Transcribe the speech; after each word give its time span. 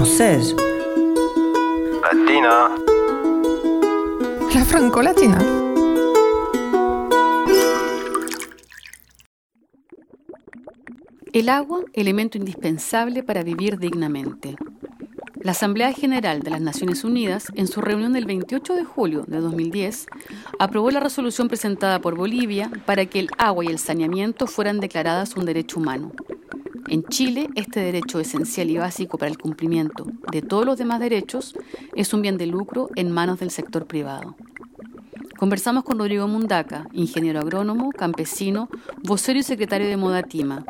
française. 0.00 0.56
Latina. 2.00 2.70
La 4.54 4.64
franco-latina. 4.64 5.38
El 11.34 11.48
agua, 11.50 11.80
elemento 11.92 12.38
indispensable 12.38 13.22
para 13.22 13.42
vivir 13.42 13.78
dignamente. 13.78 14.56
La 15.42 15.52
Asamblea 15.52 15.92
General 15.92 16.40
de 16.40 16.50
las 16.50 16.62
Naciones 16.62 17.04
Unidas, 17.04 17.48
en 17.54 17.66
su 17.66 17.82
reunión 17.82 18.14
del 18.14 18.24
28 18.24 18.74
de 18.74 18.84
julio 18.84 19.24
de 19.26 19.40
2010, 19.40 20.06
aprobó 20.58 20.90
la 20.90 21.00
resolución 21.00 21.48
presentada 21.48 22.00
por 22.00 22.16
Bolivia 22.16 22.70
para 22.86 23.04
que 23.04 23.20
el 23.20 23.28
agua 23.36 23.64
y 23.64 23.68
el 23.68 23.78
saneamiento 23.78 24.46
fueran 24.46 24.80
declaradas 24.80 25.36
un 25.36 25.44
derecho 25.44 25.78
humano. 25.78 26.12
En 26.90 27.04
Chile, 27.04 27.48
este 27.54 27.78
derecho 27.78 28.18
esencial 28.18 28.68
y 28.68 28.76
básico 28.76 29.16
para 29.16 29.30
el 29.30 29.38
cumplimiento 29.38 30.08
de 30.32 30.42
todos 30.42 30.66
los 30.66 30.76
demás 30.76 30.98
derechos 30.98 31.54
es 31.94 32.12
un 32.12 32.20
bien 32.20 32.36
de 32.36 32.48
lucro 32.48 32.90
en 32.96 33.12
manos 33.12 33.38
del 33.38 33.52
sector 33.52 33.86
privado. 33.86 34.34
Conversamos 35.38 35.84
con 35.84 36.00
Rodrigo 36.00 36.26
Mundaca, 36.26 36.88
ingeniero 36.92 37.38
agrónomo, 37.38 37.92
campesino, 37.92 38.68
vocero 39.04 39.38
y 39.38 39.44
secretario 39.44 39.86
de 39.86 39.96
Modatima, 39.96 40.64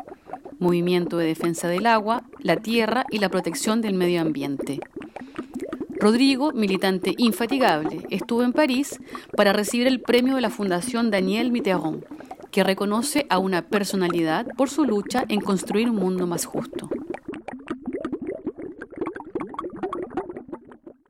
Movimiento 0.59 1.17
de 1.17 1.25
Defensa 1.25 1.67
del 1.67 1.87
Agua, 1.87 2.21
la 2.37 2.57
Tierra 2.57 3.07
y 3.09 3.17
la 3.17 3.29
Protección 3.29 3.81
del 3.81 3.95
Medio 3.95 4.21
Ambiente. 4.21 4.79
Rodrigo, 5.99 6.51
militante 6.51 7.15
infatigable, 7.17 8.05
estuvo 8.11 8.43
en 8.43 8.53
París 8.53 8.99
para 9.35 9.53
recibir 9.53 9.87
el 9.87 10.01
premio 10.01 10.35
de 10.35 10.41
la 10.41 10.51
Fundación 10.51 11.09
Daniel 11.09 11.51
Mitterrand, 11.51 12.05
que 12.51 12.63
reconoce 12.63 13.25
a 13.29 13.39
una 13.39 13.63
personalidad 13.63 14.47
por 14.57 14.69
su 14.69 14.85
lucha 14.85 15.23
en 15.29 15.41
construir 15.41 15.89
un 15.89 15.95
mundo 15.95 16.27
más 16.27 16.45
justo. 16.45 16.89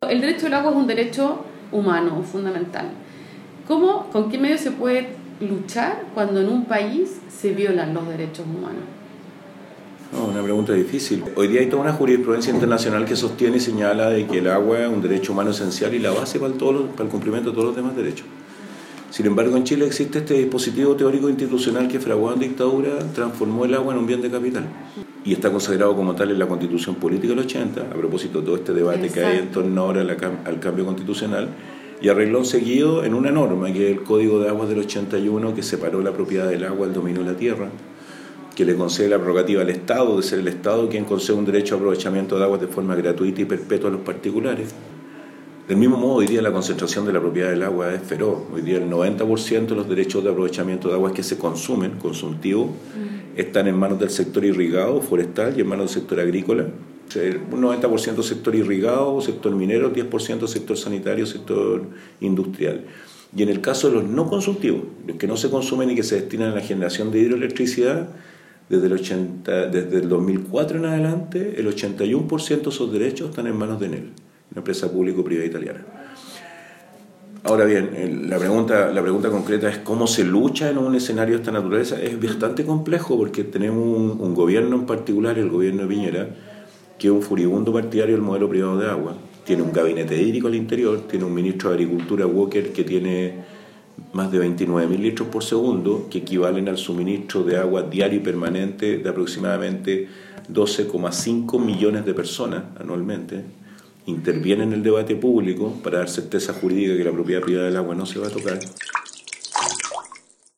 El 0.07 0.21
derecho 0.21 0.47
al 0.47 0.53
agua 0.53 0.71
es 0.71 0.77
un 0.77 0.87
derecho 0.87 1.45
humano, 1.71 2.21
fundamental. 2.23 2.87
¿Cómo, 3.67 4.09
con 4.11 4.29
qué 4.29 4.37
medio 4.37 4.57
se 4.57 4.71
puede 4.71 5.09
luchar 5.39 6.03
cuando 6.13 6.41
en 6.41 6.49
un 6.49 6.65
país 6.65 7.21
se 7.29 7.53
violan 7.53 7.93
los 7.93 8.07
derechos 8.07 8.45
humanos? 8.45 8.83
una 10.19 10.43
pregunta 10.43 10.73
difícil. 10.73 11.23
Hoy 11.35 11.47
día 11.47 11.61
hay 11.61 11.67
toda 11.67 11.83
una 11.83 11.93
jurisprudencia 11.93 12.53
internacional 12.53 13.05
que 13.05 13.15
sostiene 13.15 13.57
y 13.57 13.59
señala 13.61 14.09
de 14.09 14.27
que 14.27 14.39
el 14.39 14.49
agua 14.49 14.79
es 14.79 14.89
un 14.89 15.01
derecho 15.01 15.31
humano 15.31 15.51
esencial 15.51 15.93
y 15.93 15.99
la 15.99 16.11
base 16.11 16.37
para 16.37 16.51
el, 16.51 16.57
todo, 16.59 16.87
para 16.87 17.05
el 17.05 17.09
cumplimiento 17.09 17.49
de 17.49 17.55
todos 17.55 17.67
los 17.67 17.75
demás 17.75 17.95
derechos. 17.95 18.25
Sin 19.11 19.25
embargo, 19.25 19.57
en 19.57 19.65
Chile 19.65 19.85
existe 19.85 20.19
este 20.19 20.35
dispositivo 20.35 20.95
teórico 20.95 21.27
institucional 21.27 21.89
que 21.89 21.99
fraguado 21.99 22.35
en 22.35 22.39
dictadura 22.39 22.97
transformó 23.13 23.65
el 23.65 23.73
agua 23.73 23.93
en 23.93 23.99
un 23.99 24.07
bien 24.07 24.21
de 24.21 24.31
capital 24.31 24.63
y 25.25 25.33
está 25.33 25.51
consagrado 25.51 25.93
como 25.97 26.15
tal 26.15 26.31
en 26.31 26.39
la 26.39 26.47
Constitución 26.47 26.95
Política 26.95 27.33
del 27.33 27.39
80, 27.39 27.81
a 27.81 27.93
propósito 27.93 28.39
de 28.39 28.45
todo 28.45 28.55
este 28.55 28.73
debate 28.73 29.09
que 29.09 29.23
hay 29.23 29.39
en 29.39 29.51
torno 29.51 29.81
ahora 29.81 30.01
al 30.01 30.59
cambio 30.61 30.85
constitucional, 30.85 31.49
y 32.01 32.07
arregló 32.07 32.45
seguido 32.45 33.03
en 33.03 33.13
una 33.13 33.31
norma 33.31 33.71
que 33.73 33.91
es 33.91 33.97
el 33.97 34.03
Código 34.03 34.39
de 34.39 34.47
Aguas 34.47 34.69
del 34.69 34.79
81 34.79 35.53
que 35.53 35.61
separó 35.61 36.01
la 36.01 36.13
propiedad 36.13 36.47
del 36.47 36.63
agua 36.63 36.87
del 36.87 36.95
dominio 36.95 37.21
de 37.23 37.33
la 37.33 37.37
tierra 37.37 37.69
que 38.55 38.65
le 38.65 38.75
concede 38.75 39.09
la 39.09 39.17
prerrogativa 39.17 39.61
al 39.61 39.69
Estado 39.69 40.17
de 40.17 40.23
ser 40.23 40.39
el 40.39 40.47
Estado 40.47 40.89
quien 40.89 41.05
concede 41.05 41.37
un 41.37 41.45
derecho 41.45 41.75
a 41.75 41.77
aprovechamiento 41.77 42.37
de 42.37 42.45
aguas 42.45 42.61
de 42.61 42.67
forma 42.67 42.95
gratuita 42.95 43.41
y 43.41 43.45
perpetua 43.45 43.89
a 43.89 43.93
los 43.93 44.01
particulares. 44.01 44.73
Del 45.67 45.77
mismo 45.77 45.95
modo, 45.95 46.15
hoy 46.15 46.27
día 46.27 46.41
la 46.41 46.51
concentración 46.51 47.05
de 47.05 47.13
la 47.13 47.19
propiedad 47.19 47.49
del 47.49 47.63
agua 47.63 47.93
es 47.93 48.01
feroz. 48.01 48.39
Hoy 48.53 48.61
día 48.61 48.77
el 48.77 48.89
90% 48.89 49.67
de 49.67 49.75
los 49.75 49.87
derechos 49.87 50.23
de 50.23 50.31
aprovechamiento 50.31 50.89
de 50.89 50.95
aguas 50.95 51.13
que 51.13 51.23
se 51.23 51.37
consumen, 51.37 51.99
consumtivos, 51.99 52.67
mm. 52.69 53.39
están 53.39 53.67
en 53.67 53.75
manos 53.77 53.99
del 53.99 54.09
sector 54.09 54.43
irrigado, 54.43 55.01
forestal 55.01 55.53
y 55.55 55.61
en 55.61 55.67
manos 55.67 55.93
del 55.93 56.01
sector 56.01 56.19
agrícola. 56.19 56.67
Un 57.51 57.61
90% 57.61 58.23
sector 58.23 58.55
irrigado, 58.55 59.21
sector 59.21 59.53
minero, 59.53 59.93
10% 59.93 60.47
sector 60.47 60.77
sanitario, 60.77 61.25
sector 61.25 61.83
industrial. 62.21 62.85
Y 63.35 63.43
en 63.43 63.49
el 63.49 63.61
caso 63.61 63.89
de 63.89 63.95
los 63.95 64.03
no 64.05 64.29
consumtivos, 64.29 64.81
los 65.05 65.17
que 65.17 65.27
no 65.27 65.37
se 65.37 65.49
consumen 65.49 65.89
y 65.91 65.95
que 65.95 66.03
se 66.03 66.15
destinan 66.15 66.51
a 66.51 66.55
la 66.55 66.61
generación 66.61 67.11
de 67.11 67.19
hidroelectricidad, 67.19 68.09
desde 68.69 68.87
el, 68.87 68.93
80, 68.93 69.67
desde 69.67 69.97
el 69.97 70.07
2004 70.07 70.77
en 70.77 70.85
adelante, 70.85 71.55
el 71.57 71.67
81% 71.67 72.61
de 72.61 72.69
esos 72.69 72.91
derechos 72.91 73.29
están 73.29 73.47
en 73.47 73.57
manos 73.57 73.81
de 73.81 73.87
Enel, 73.87 74.11
una 74.51 74.59
empresa 74.59 74.91
público-privada 74.91 75.47
italiana. 75.47 75.85
Ahora 77.43 77.65
bien, 77.65 78.29
la 78.29 78.37
pregunta, 78.37 78.91
la 78.91 79.01
pregunta 79.01 79.29
concreta 79.29 79.67
es 79.67 79.79
cómo 79.79 80.05
se 80.05 80.23
lucha 80.23 80.69
en 80.69 80.77
un 80.77 80.93
escenario 80.93 81.35
de 81.35 81.41
esta 81.41 81.51
naturaleza. 81.51 81.99
Es 81.99 82.21
bastante 82.21 82.63
complejo 82.63 83.17
porque 83.17 83.43
tenemos 83.43 83.79
un, 83.79 84.35
gobierno 84.35 84.75
en 84.75 84.85
particular, 84.85 85.39
el 85.39 85.49
gobierno 85.49 85.81
de 85.81 85.87
Piñera, 85.87 86.29
que 86.99 87.07
es 87.07 87.13
un 87.13 87.23
furibundo 87.23 87.73
partidario 87.73 88.13
del 88.13 88.23
modelo 88.23 88.47
privado 88.47 88.77
de 88.77 88.87
agua. 88.87 89.15
Tiene 89.43 89.63
un 89.63 89.73
gabinete 89.73 90.21
hídrico 90.21 90.49
al 90.49 90.55
interior, 90.55 91.07
tiene 91.07 91.25
un 91.25 91.33
ministro 91.33 91.69
de 91.69 91.75
Agricultura, 91.77 92.27
Walker, 92.27 92.71
que 92.71 92.83
tiene 92.83 93.33
más 94.13 94.31
de 94.31 94.39
29.000 94.39 94.99
litros 94.99 95.27
por 95.29 95.43
segundo, 95.43 96.07
que 96.11 96.19
equivalen 96.19 96.69
al 96.69 96.77
suministro 96.77 97.43
de 97.43 97.57
agua 97.57 97.81
diario 97.81 98.19
y 98.19 98.21
permanente 98.23 98.99
de 98.99 99.09
aproximadamente 99.09 100.07
12,5 100.47 101.59
millones 101.59 102.05
de 102.05 102.13
personas 102.13 102.65
anualmente, 102.79 103.43
interviene 104.05 104.63
en 104.63 104.73
el 104.73 104.83
debate 104.83 105.15
público 105.15 105.73
para 105.83 105.99
dar 105.99 106.09
certeza 106.09 106.53
jurídica 106.53 106.97
que 106.97 107.03
la 107.03 107.11
propiedad 107.11 107.41
privada 107.41 107.67
del 107.67 107.77
agua 107.77 107.95
no 107.95 108.05
se 108.05 108.19
va 108.19 108.27
a 108.27 108.31
tocar. 108.31 108.59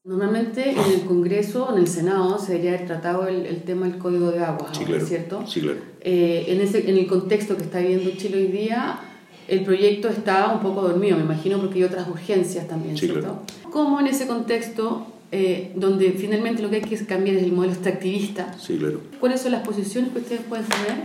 Normalmente 0.05 0.71
en 0.71 0.91
el 0.99 1.05
Congreso, 1.05 1.73
en 1.73 1.79
el 1.79 1.87
Senado, 1.87 2.37
se 2.37 2.53
debería 2.53 2.73
haber 2.73 2.87
tratado 2.87 3.25
el, 3.25 3.63
tema 3.63 3.87
del 3.87 3.97
Código 3.97 4.31
de 4.31 4.39
Agua, 4.43 4.69
¿cierto? 4.73 5.45
Sí, 5.47 5.61
claro. 5.61 5.79
Eh, 6.01 6.45
en, 6.49 6.59
ese, 6.59 6.89
en 6.89 6.97
el 6.97 7.07
contexto 7.07 7.55
que 7.55 7.63
está 7.63 7.79
viviendo 7.79 8.11
Chile 8.17 8.37
hoy 8.37 8.47
día, 8.47 8.99
el 9.47 9.63
proyecto 9.63 10.09
está 10.09 10.53
un 10.53 10.59
poco 10.59 10.81
dormido, 10.81 11.15
me 11.15 11.23
imagino, 11.23 11.57
porque 11.59 11.75
hay 11.75 11.83
otras 11.83 12.09
urgencias 12.09 12.67
también, 12.67 12.97
¿cierto? 12.97 13.43
¿Cómo 13.71 14.01
en 14.01 14.07
ese 14.07 14.27
contexto, 14.27 15.07
eh, 15.31 15.71
donde 15.75 16.11
finalmente 16.11 16.61
lo 16.61 16.69
que 16.69 16.77
hay 16.77 16.81
que 16.81 16.97
cambiar 17.05 17.37
es 17.37 17.43
el 17.43 17.53
modelo 17.53 17.71
extractivista, 17.71 18.53
sí, 18.59 18.77
claro. 18.77 18.99
cuáles 19.21 19.39
son 19.39 19.53
las 19.53 19.65
posiciones 19.65 20.11
que 20.11 20.19
ustedes 20.19 20.41
pueden 20.41 20.65
tener 20.65 21.03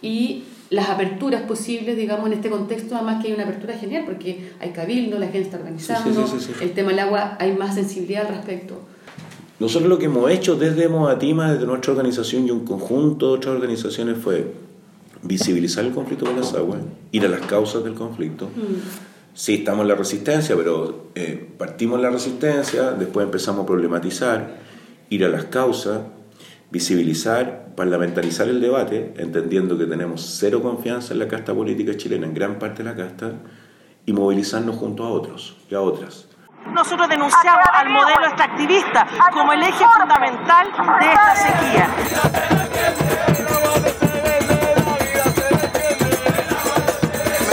y 0.00 0.44
las 0.70 0.90
aperturas 0.90 1.42
posibles, 1.42 1.96
digamos, 1.96 2.26
en 2.26 2.34
este 2.34 2.50
contexto, 2.50 2.94
además 2.94 3.22
que 3.22 3.28
hay 3.28 3.34
una 3.34 3.44
apertura 3.44 3.76
genial, 3.76 4.04
porque 4.04 4.50
hay 4.60 4.70
cabildo, 4.70 5.18
la 5.18 5.26
gente 5.26 5.42
está 5.42 5.56
organizando, 5.56 6.26
el 6.60 6.72
tema 6.72 6.90
del 6.90 6.98
agua, 6.98 7.36
hay 7.40 7.52
más 7.52 7.74
sensibilidad 7.74 8.26
al 8.26 8.34
respecto. 8.34 8.82
Nosotros 9.60 9.88
lo 9.88 9.98
que 9.98 10.04
hemos 10.04 10.30
hecho 10.30 10.56
desde 10.56 10.88
Moatima, 10.88 11.52
desde 11.52 11.66
nuestra 11.66 11.92
organización 11.92 12.46
y 12.46 12.50
un 12.50 12.64
conjunto 12.64 13.28
de 13.28 13.32
otras 13.38 13.54
organizaciones 13.54 14.18
fue 14.18 14.52
visibilizar 15.22 15.84
el 15.84 15.92
conflicto 15.92 16.26
con 16.26 16.36
las 16.36 16.54
aguas, 16.54 16.80
ir 17.10 17.24
a 17.24 17.28
las 17.28 17.40
causas 17.40 17.82
del 17.82 17.94
conflicto. 17.94 18.46
Mm. 18.46 19.08
Sí, 19.34 19.54
estamos 19.54 19.82
en 19.82 19.88
la 19.88 19.94
resistencia, 19.94 20.56
pero 20.56 21.06
eh, 21.14 21.48
partimos 21.56 21.96
en 21.96 22.02
la 22.02 22.10
resistencia, 22.10 22.92
después 22.92 23.24
empezamos 23.24 23.64
a 23.64 23.66
problematizar, 23.66 24.58
ir 25.10 25.24
a 25.24 25.28
las 25.28 25.44
causas, 25.44 26.02
visibilizar, 26.70 27.67
parlamentarizar 27.78 28.48
el 28.48 28.60
debate, 28.60 29.14
entendiendo 29.18 29.78
que 29.78 29.86
tenemos 29.86 30.20
cero 30.40 30.60
confianza 30.60 31.12
en 31.12 31.20
la 31.20 31.28
casta 31.28 31.54
política 31.54 31.96
chilena, 31.96 32.26
en 32.26 32.34
gran 32.34 32.58
parte 32.58 32.82
de 32.82 32.90
la 32.90 32.96
casta, 32.96 33.34
y 34.04 34.12
movilizarnos 34.12 34.74
junto 34.74 35.04
a 35.04 35.10
otros 35.10 35.56
y 35.70 35.76
a 35.76 35.80
otras. 35.80 36.26
Nosotros 36.74 37.08
denunciamos 37.08 37.64
al 37.72 37.88
modelo 37.90 38.26
extractivista 38.26 39.06
como 39.32 39.52
el 39.52 39.62
eje 39.62 39.84
fundamental 39.96 40.66
de 40.98 41.06
esta 41.06 41.36
sequía. 41.36 41.88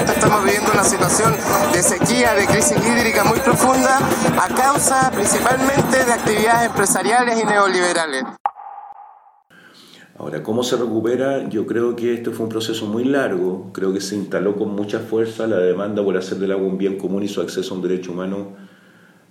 estamos 0.07 0.44
viviendo 0.44 0.72
una 0.72 0.84
situación 0.84 1.36
de 1.72 1.84
sequía, 1.84 2.34
de 2.34 2.47
crisis 2.47 2.78
hídrica 2.84 3.24
muy 3.25 3.40
profunda, 3.42 4.00
a 4.42 4.47
causa 4.56 5.12
principalmente 5.12 6.03
de 6.03 6.13
actividades 6.13 6.66
empresariales 6.66 7.40
y 7.40 7.46
neoliberales. 7.46 8.24
Ahora, 10.17 10.43
¿cómo 10.43 10.63
se 10.63 10.77
recupera? 10.77 11.49
Yo 11.49 11.65
creo 11.65 11.93
que 11.97 12.13
esto 12.13 12.31
fue 12.31 12.45
un 12.45 12.50
proceso 12.50 12.85
muy 12.85 13.03
largo, 13.03 13.71
creo 13.73 13.91
que 13.91 14.00
se 14.00 14.15
instaló 14.15 14.56
con 14.56 14.69
mucha 14.69 15.00
fuerza 15.00 15.45
la 15.45 15.57
demanda 15.57 16.01
por 16.01 16.15
hacer 16.15 16.38
del 16.38 16.53
agua 16.53 16.67
un 16.67 16.77
bien 16.77 16.97
común 16.97 17.23
y 17.23 17.27
su 17.27 17.41
acceso 17.41 17.73
a 17.73 17.77
un 17.77 17.83
derecho 17.83 18.13
humano 18.13 18.53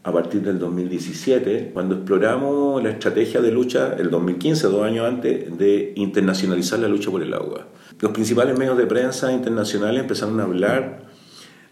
a 0.03 0.13
partir 0.13 0.43
del 0.43 0.59
2017, 0.59 1.71
cuando 1.73 1.95
exploramos 1.95 2.83
la 2.83 2.91
estrategia 2.91 3.41
de 3.41 3.51
lucha, 3.51 3.97
el 3.99 4.11
2015, 4.11 4.67
dos 4.67 4.83
años 4.83 5.07
antes, 5.09 5.57
de 5.57 5.95
internacionalizar 5.97 6.79
la 6.79 6.89
lucha 6.89 7.11
por 7.11 7.23
el 7.23 7.33
agua. 7.33 7.67
Los 8.01 8.13
principales 8.13 8.59
medios 8.59 8.77
de 8.77 8.85
prensa 8.85 9.33
internacionales 9.33 10.03
empezaron 10.03 10.39
a 10.41 10.43
hablar 10.43 11.05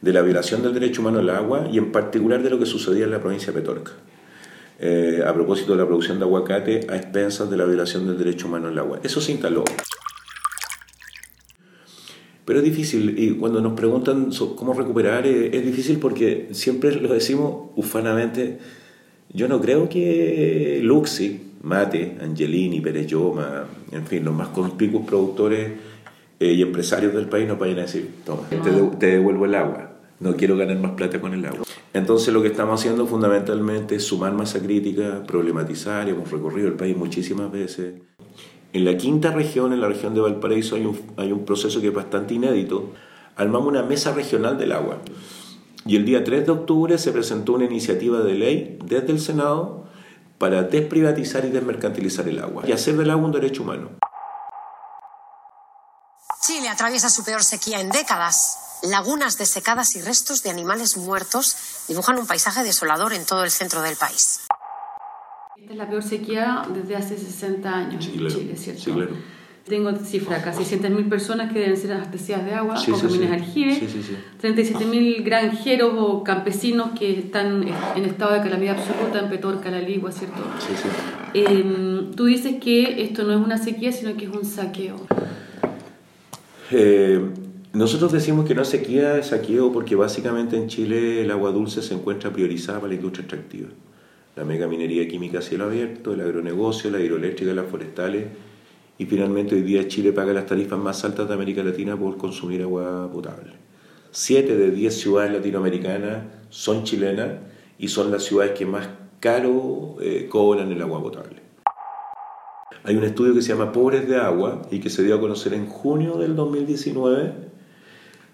de 0.01 0.13
la 0.15 0.23
violación 0.23 0.63
del 0.63 0.73
derecho 0.73 1.03
humano 1.03 1.19
al 1.19 1.29
agua 1.29 1.69
y 1.71 1.77
en 1.77 1.93
particular 1.93 2.43
de 2.43 2.49
lo 2.49 2.59
que 2.59 2.65
sucedía 2.65 3.05
en 3.05 3.11
la 3.11 3.21
provincia 3.21 3.53
de 3.53 3.61
Petorca. 3.61 3.93
Eh, 4.85 5.23
a 5.25 5.33
propósito 5.33 5.73
de 5.73 5.79
la 5.79 5.87
producción 5.87 6.19
de 6.19 6.25
aguacate 6.25 6.81
a 6.89 6.97
expensas 6.97 7.49
de 7.49 7.57
la 7.57 7.65
violación 7.65 8.05
del 8.05 8.19
derecho 8.19 8.49
humano 8.49 8.67
al 8.67 8.77
agua. 8.77 8.99
Eso 9.05 9.21
se 9.21 9.31
instaló. 9.31 9.63
Pero 12.45 12.59
es 12.59 12.65
difícil, 12.65 13.17
y 13.17 13.31
cuando 13.37 13.61
nos 13.61 13.75
preguntan 13.75 14.33
cómo 14.57 14.73
recuperar, 14.73 15.25
eh, 15.25 15.57
es 15.57 15.65
difícil 15.65 16.01
porque 16.01 16.49
siempre 16.51 16.91
lo 16.97 17.15
decimos 17.15 17.71
ufanamente. 17.77 18.59
Yo 19.33 19.47
no 19.47 19.61
creo 19.61 19.89
que 19.89 20.81
Luxi, 20.83 21.53
Mate, 21.63 22.17
Angelini, 22.21 22.81
Pereyoma, 22.81 23.67
en 23.93 24.05
fin, 24.05 24.25
los 24.25 24.35
más 24.35 24.49
conspicuos 24.49 25.07
productores 25.07 25.75
eh, 26.41 26.53
y 26.55 26.61
empresarios 26.61 27.15
del 27.15 27.29
país 27.29 27.47
nos 27.47 27.57
vayan 27.57 27.79
a 27.79 27.83
decir, 27.83 28.11
toma, 28.27 28.49
te, 28.49 28.59
te 28.99 29.07
devuelvo 29.07 29.45
el 29.45 29.55
agua, 29.55 29.92
no 30.23 30.37
quiero 30.37 30.57
ganar 30.57 30.79
más 30.79 30.93
plata 30.93 31.21
con 31.21 31.35
el 31.35 31.45
agua. 31.45 31.65
Entonces 31.93 32.33
lo 32.33 32.41
que 32.41 32.49
estamos 32.49 32.81
haciendo 32.81 33.07
fundamentalmente 33.07 33.97
es 33.97 34.05
sumar 34.05 34.33
masa 34.33 34.61
crítica, 34.61 35.25
problematizar, 35.27 36.09
hemos 36.09 36.31
recorrido 36.31 36.69
el 36.69 36.75
país 36.75 36.97
muchísimas 36.97 37.51
veces. 37.51 37.95
En 38.73 38.85
la 38.85 38.97
quinta 38.97 39.33
región, 39.33 39.73
en 39.73 39.81
la 39.81 39.89
región 39.89 40.15
de 40.15 40.21
Valparaíso, 40.21 40.77
hay 40.77 40.87
un, 40.87 40.99
hay 41.17 41.33
un 41.33 41.45
proceso 41.45 41.81
que 41.81 41.89
es 41.89 41.95
bastante 41.95 42.35
inédito. 42.35 42.93
Armamos 43.37 43.69
una 43.69 43.83
mesa 43.83 44.15
regional 44.15 44.57
del 44.57 44.73
agua. 44.73 44.99
Y 45.85 45.97
el 45.97 46.05
día 46.05 46.23
3 46.23 46.47
de 46.47 46.53
octubre 46.53 46.97
se 46.97 47.13
presentó 47.13 47.55
una 47.55 47.65
iniciativa 47.65 48.21
de 48.21 48.35
ley 48.35 48.79
desde 48.85 49.11
el 49.11 49.21
Senado 49.21 49.89
para 50.39 50.63
desprivatizar 50.63 51.45
y 51.45 51.51
desmercantilizar 51.51 52.29
el 52.29 52.39
agua 52.39 52.63
y 52.67 52.73
hacer 52.73 52.97
del 52.97 53.11
agua 53.11 53.27
un 53.27 53.33
derecho 53.33 53.63
humano. 53.63 53.91
Chile 56.41 56.69
atraviesa 56.69 57.09
su 57.09 57.25
peor 57.25 57.43
sequía 57.43 57.81
en 57.81 57.91
décadas. 57.91 58.62
Lagunas 58.83 59.39
desecadas 59.39 59.95
y 59.97 60.03
restos 60.03 60.43
de 60.43 60.51
animales 60.51 60.97
muertos 60.97 61.57
dibujan 61.89 62.19
un 62.19 62.27
paisaje 62.27 62.65
desolador 62.65 63.13
en 63.13 63.25
todo 63.25 63.45
el 63.45 63.51
centro 63.51 63.81
del 63.83 63.97
país. 63.97 64.41
Esta 65.57 65.73
es 65.73 65.79
la 65.79 65.89
peor 65.89 66.03
sequía 66.03 66.63
desde 66.75 66.97
hace 66.97 67.17
60 67.17 67.73
años 67.73 68.05
Sí, 68.05 68.13
en. 68.15 68.29
Chile, 68.29 68.57
¿cierto? 68.57 68.83
Sí, 68.83 68.91
claro. 68.93 69.15
Tengo 69.65 69.93
cifra, 70.05 70.43
casi 70.43 70.65
600.000 70.65 71.09
personas 71.09 71.53
que 71.53 71.61
deben 71.61 71.77
ser 71.77 71.93
abastecidas 71.93 72.45
de 72.45 72.53
agua 72.53 72.77
Sí, 72.77 72.91
con 72.91 72.99
sí, 73.01 73.07
camiones 73.07 73.29
sí. 73.29 73.35
aljibes, 73.37 73.79
Sí, 73.79 73.89
sí, 73.89 74.03
sí. 74.03 74.17
37.000 74.43 75.23
granjeros 75.25 75.93
o 75.97 76.25
campesinos 76.25 76.91
que 76.99 77.17
están 77.21 77.63
en 77.95 78.05
estado 78.05 78.33
de 78.33 78.41
calamidad 78.41 78.77
absoluta 78.81 79.21
en 79.21 79.31
Petorca, 79.31 79.71
La 79.71 79.79
Ligua, 79.79 80.11
¿cierto? 80.11 80.43
Sí, 80.59 80.75
sí. 80.83 80.89
Eh, 81.35 82.11
tú 82.17 82.25
dices 82.25 82.57
que 82.61 83.05
esto 83.05 83.23
no 83.23 83.31
es 83.39 83.39
una 83.39 83.57
sequía, 83.57 83.93
sino 83.93 84.17
que 84.17 84.25
es 84.25 84.31
un 84.33 84.45
saqueo. 84.45 84.97
Eh, 86.73 87.31
nosotros 87.75 88.13
decimos 88.13 88.47
que 88.47 88.55
no 88.55 88.67
sequía, 88.67 89.17
es 89.17 89.29
saqueo 89.29 89.73
porque 89.73 89.97
básicamente 89.97 90.57
en 90.57 90.69
Chile 90.69 91.23
el 91.23 91.31
agua 91.31 91.53
dulce 91.53 91.81
se 91.81 91.95
encuentra 91.95 92.31
priorizada 92.31 92.81
para 92.81 92.91
la 92.91 92.97
industria 92.97 93.23
extractiva. 93.23 93.69
La 94.37 94.45
mega 94.45 94.67
minería 94.67 95.09
química 95.09 95.39
a 95.39 95.43
cielo 95.43 95.65
abierto, 95.65 96.13
el 96.13 96.21
agronegocio, 96.21 96.91
la 96.91 97.01
hidroeléctrica, 97.01 97.55
las 97.55 97.71
forestales 97.71 98.27
y 98.99 99.07
finalmente 99.07 99.55
hoy 99.55 99.63
día 99.63 99.89
Chile 99.89 100.13
paga 100.13 100.35
las 100.35 100.45
tarifas 100.45 100.79
más 100.79 101.03
altas 101.05 101.27
de 101.29 101.33
América 101.33 101.63
Latina 101.63 101.97
por 101.97 102.19
consumir 102.19 102.61
agua 102.61 103.11
potable. 103.11 103.53
Siete 104.11 104.55
de 104.55 104.71
diez 104.71 105.01
ciudades 105.01 105.33
latinoamericanas 105.33 106.25
son 106.51 106.85
chilenas 106.85 107.39
y 107.79 107.89
son 107.89 108.11
las 108.11 108.23
ciudades 108.25 108.53
que 108.53 108.67
más 108.67 108.87
caro 109.19 109.97
eh, 110.03 110.27
cobran 110.29 110.71
el 110.71 110.83
agua 110.83 111.03
potable. 111.03 111.41
Hay 112.85 112.97
un 112.97 113.05
estudio 113.05 113.33
que 113.33 113.41
se 113.41 113.55
llama 113.55 113.73
Pobres 113.73 114.07
de 114.07 114.17
Agua 114.17 114.61
y 114.71 114.81
que 114.81 114.91
se 114.91 115.03
dio 115.03 115.15
a 115.15 115.21
conocer 115.21 115.55
en 115.55 115.67
junio 115.67 116.19
del 116.19 116.37
2019 116.37 117.52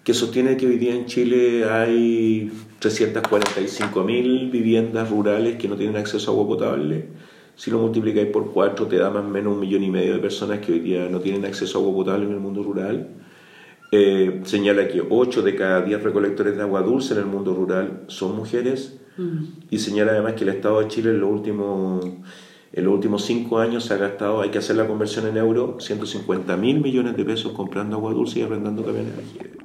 que 0.09 0.15
sostiene 0.15 0.57
que 0.57 0.65
hoy 0.65 0.79
día 0.79 0.95
en 0.95 1.05
Chile 1.05 1.69
hay 1.69 2.51
345.000 2.81 4.49
viviendas 4.49 5.07
rurales 5.07 5.57
que 5.57 5.67
no 5.67 5.75
tienen 5.75 5.97
acceso 5.97 6.31
a 6.31 6.33
agua 6.33 6.47
potable. 6.47 7.09
Si 7.55 7.69
lo 7.69 7.77
multiplicáis 7.77 8.25
por 8.29 8.51
cuatro 8.51 8.87
te 8.87 8.97
da 8.97 9.11
más 9.11 9.23
o 9.23 9.29
menos 9.29 9.53
un 9.53 9.59
millón 9.59 9.83
y 9.83 9.91
medio 9.91 10.15
de 10.15 10.19
personas 10.19 10.65
que 10.65 10.71
hoy 10.71 10.79
día 10.79 11.07
no 11.09 11.19
tienen 11.19 11.45
acceso 11.45 11.77
a 11.77 11.81
agua 11.83 11.93
potable 11.93 12.25
en 12.25 12.31
el 12.31 12.39
mundo 12.39 12.63
rural. 12.63 13.07
Eh, 13.91 14.41
señala 14.45 14.87
que 14.87 15.03
8 15.07 15.43
de 15.43 15.55
cada 15.55 15.83
10 15.83 16.01
recolectores 16.01 16.55
de 16.55 16.63
agua 16.63 16.81
dulce 16.81 17.13
en 17.13 17.19
el 17.19 17.27
mundo 17.27 17.53
rural 17.53 18.05
son 18.07 18.35
mujeres 18.35 18.99
y 19.69 19.77
señala 19.77 20.13
además 20.13 20.33
que 20.33 20.43
el 20.43 20.49
Estado 20.49 20.79
de 20.79 20.87
Chile 20.87 21.11
en 21.11 21.19
los 21.19 21.29
últimos, 21.29 22.03
en 22.73 22.83
los 22.83 22.93
últimos 22.95 23.23
5 23.25 23.59
años 23.59 23.85
se 23.85 23.93
ha 23.93 23.97
gastado, 23.97 24.41
hay 24.41 24.49
que 24.49 24.57
hacer 24.57 24.75
la 24.75 24.87
conversión 24.87 25.27
en 25.27 25.37
euro, 25.37 25.77
150 25.79 26.57
mil 26.57 26.79
millones 26.81 27.15
de 27.15 27.23
pesos 27.23 27.51
comprando 27.51 27.97
agua 27.97 28.11
dulce 28.11 28.39
y 28.39 28.41
arrendando 28.41 28.83
camiones 28.83 29.15
de 29.15 29.21
aljibes. 29.21 29.59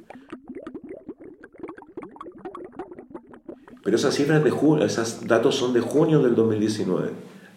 Pero 3.85 3.97
esas 3.97 4.15
cifras 4.15 4.43
de 4.43 4.49
junio, 4.49 4.83
esos 4.83 5.27
datos 5.27 5.53
son 5.53 5.71
de 5.71 5.79
junio 5.79 6.23
del 6.23 6.33
2019. 6.33 7.11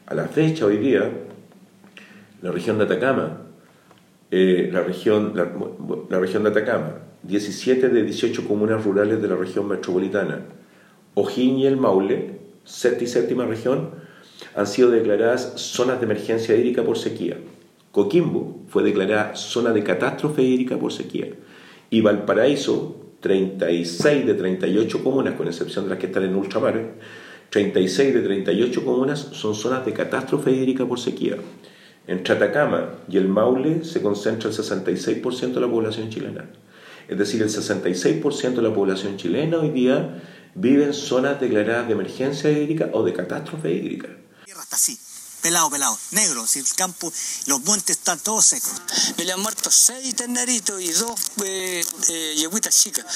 A 0.05 0.15
la 0.15 0.29
fecha, 0.29 0.67
hoy 0.67 0.77
día, 0.77 1.11
la 2.43 2.53
región 2.53 2.77
de 2.77 2.85
Atacama, 2.85 3.45
eh, 4.31 4.69
la, 4.71 4.83
región, 4.83 5.33
la, 5.35 5.51
la 6.11 6.19
región 6.19 6.43
de 6.43 6.51
Atacama, 6.51 6.97
17 7.23 7.89
de 7.89 8.03
18 8.03 8.47
comunas 8.47 8.85
rurales 8.85 9.23
de 9.23 9.29
la 9.29 9.37
región 9.37 9.69
metropolitana, 9.69 10.43
Ojín 11.15 11.61
y 11.61 11.67
el 11.67 11.79
Maule, 11.79 12.41
sexta 12.63 13.05
y 13.05 13.07
séptima 13.07 13.47
región, 13.47 13.93
han 14.55 14.67
sido 14.67 14.91
declaradas 14.91 15.55
zonas 15.57 15.99
de 15.99 16.05
emergencia 16.05 16.55
hídrica 16.55 16.85
por 16.85 16.99
sequía. 16.99 17.39
Coquimbo 17.91 18.65
fue 18.69 18.83
declarada 18.83 19.35
zona 19.35 19.73
de 19.73 19.83
catástrofe 19.83 20.43
hídrica 20.43 20.77
por 20.77 20.93
sequía. 20.93 21.29
Y 21.89 22.03
Valparaíso, 22.03 22.98
36 23.21 24.27
de 24.27 24.35
38 24.35 25.05
comunas, 25.05 25.35
con 25.35 25.47
excepción 25.47 25.85
de 25.85 25.91
las 25.91 25.99
que 25.99 26.07
están 26.07 26.25
en 26.25 26.37
ultramar, 26.37 26.95
36 27.51 28.15
de 28.15 28.21
38 28.21 28.85
comunas 28.85 29.21
son 29.33 29.55
zonas 29.55 29.85
de 29.87 29.93
catástrofe 29.93 30.51
hídrica 30.53 30.87
por 30.87 31.01
sequía. 31.01 31.37
Entre 32.07 32.35
Atacama 32.35 32.95
y 33.09 33.17
el 33.17 33.29
Maule 33.29 33.85
se 33.85 34.03
concentra 34.03 34.51
el 34.51 34.57
66% 34.57 35.55
de 35.55 35.61
la 35.61 35.69
población 35.69 36.11
chilena. 36.11 36.49
Es 37.09 37.19
decir, 37.19 37.43
el 37.43 37.49
66% 37.49 38.55
de 38.55 38.63
la 38.63 38.75
población 38.75 39.17
chilena 39.17 39.59
hoy 39.59 39.71
día 39.71 40.23
vive 40.55 40.85
en 40.85 40.95
zonas 40.95 41.41
declaradas 41.41 41.87
de 41.87 41.95
emergencia 41.95 42.51
hídrica 42.51 42.91
o 42.93 43.03
de 43.03 43.13
catástrofe 43.13 43.73
hídrica. 43.73 44.09
Pelado, 45.43 45.71
pelado, 45.71 45.97
negro, 46.13 46.47
si 46.47 46.59
el 46.59 46.67
campo, 46.77 47.13
los 47.47 47.61
montes 47.65 47.97
están 47.97 48.19
todos 48.19 48.45
secos. 48.45 48.73
Me 49.17 49.25
le 49.25 49.33
han 49.33 49.41
muerto 49.41 49.71
seis 49.71 50.15
terneritos 50.15 50.81
y 50.81 50.93
dos 50.93 51.19
eh, 51.45 51.85
eh, 52.11 52.35
yegüitas 52.37 52.77
chicas. 52.77 53.07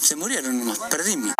Se 0.00 0.16
murieron 0.16 0.58
nomás, 0.58 0.78
perdimos. 0.90 1.34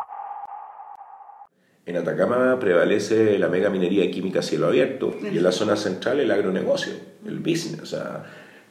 En 1.85 1.97
Atacama 1.97 2.59
prevalece 2.59 3.39
la 3.39 3.49
mega 3.49 3.71
minería 3.71 4.11
química 4.11 4.41
a 4.41 4.43
cielo 4.43 4.67
abierto 4.67 5.17
y 5.23 5.37
en 5.37 5.43
la 5.43 5.53
zona 5.53 5.77
central 5.77 6.19
el 6.19 6.31
agronegocio, 6.33 6.95
el 7.25 7.39
business. 7.39 7.81
O 7.83 7.87
sea, 7.87 8.25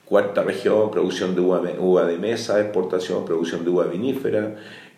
cuarta 0.06 0.44
región, 0.44 0.92
producción 0.92 1.36
de 1.36 1.42
uva, 1.42 2.06
de 2.06 2.18
mesa, 2.18 2.62
exportación, 2.62 3.26
producción 3.26 3.64
de 3.64 3.70
uva 3.72 3.86
vinífera. 3.86 4.56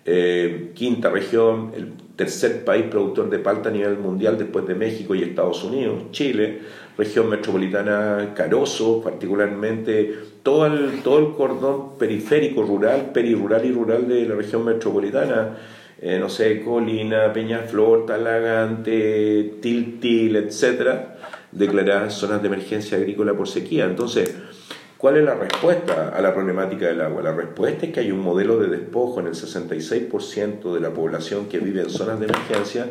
Eh, 0.09 0.71
quinta 0.73 1.09
región, 1.09 1.71
el 1.75 1.91
tercer 2.15 2.63
país 2.63 2.85
productor 2.89 3.29
de 3.29 3.39
palta 3.39 3.67
a 3.67 3.71
nivel 3.73 3.97
mundial 3.97 4.37
después 4.37 4.65
de 4.65 4.73
México 4.73 5.15
y 5.15 5.23
Estados 5.23 5.63
Unidos, 5.65 6.11
Chile, 6.11 6.59
región 6.97 7.29
metropolitana 7.29 8.33
Caroso, 8.33 9.01
particularmente 9.03 10.15
todo 10.43 10.65
el, 10.65 11.01
todo 11.03 11.19
el 11.19 11.33
cordón 11.33 11.97
periférico 11.97 12.63
rural, 12.63 13.11
perirural 13.13 13.65
y 13.65 13.71
rural 13.71 14.07
de 14.07 14.25
la 14.25 14.35
región 14.35 14.63
metropolitana, 14.63 15.57
eh, 16.01 16.17
no 16.19 16.29
sé, 16.29 16.61
Colina, 16.63 17.33
Peñaflor, 17.33 18.05
Talagante, 18.05 19.55
Tiltil, 19.61 20.37
etcétera, 20.37 21.17
declaradas 21.51 22.13
zonas 22.13 22.41
de 22.41 22.47
emergencia 22.47 22.97
agrícola 22.97 23.33
por 23.33 23.47
sequía. 23.47 23.85
Entonces, 23.85 24.35
¿Cuál 24.97 25.17
es 25.17 25.23
la 25.23 25.35
respuesta 25.35 26.09
a 26.09 26.21
la 26.21 26.33
problemática 26.33 26.87
del 26.87 27.01
agua? 27.01 27.21
La 27.21 27.31
respuesta 27.31 27.85
es 27.85 27.93
que 27.93 27.99
hay 27.99 28.11
un 28.11 28.19
modelo 28.19 28.57
de 28.57 28.67
despojo 28.67 29.19
en 29.19 29.27
el 29.27 29.33
66% 29.33 30.73
de 30.73 30.79
la 30.79 30.91
población 30.91 31.45
que 31.45 31.59
vive 31.59 31.81
en 31.81 31.89
zonas 31.91 32.19
de 32.19 32.25
emergencia 32.25 32.87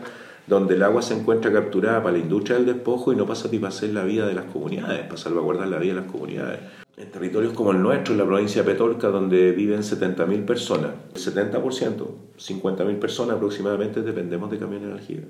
donde 0.46 0.76
el 0.76 0.84
agua 0.84 1.02
se 1.02 1.14
encuentra 1.14 1.52
capturada 1.52 2.04
para 2.04 2.16
la 2.16 2.22
industria 2.22 2.56
del 2.56 2.66
despojo 2.66 3.12
y 3.12 3.16
no 3.16 3.26
para 3.26 3.34
satisfacer 3.34 3.92
la 3.92 4.04
vida 4.04 4.26
de 4.28 4.34
las 4.34 4.44
comunidades, 4.44 5.00
para 5.02 5.16
salvaguardar 5.16 5.66
la 5.66 5.78
vida 5.78 5.94
de 5.94 6.00
las 6.02 6.10
comunidades. 6.10 6.60
En 6.96 7.10
territorios 7.10 7.52
como 7.52 7.72
el 7.72 7.82
nuestro, 7.82 8.14
en 8.14 8.18
la 8.20 8.26
provincia 8.26 8.62
de 8.62 8.70
Petorca, 8.70 9.08
donde 9.08 9.50
viven 9.50 9.80
70.000 9.80 10.44
personas, 10.46 10.92
el 11.14 11.20
70%, 11.20 12.06
50.000 12.38 12.98
personas 13.00 13.36
aproximadamente, 13.36 14.02
dependemos 14.02 14.48
de 14.50 14.58
camiones 14.58 14.88
de 14.88 14.94
aljibe. 14.94 15.25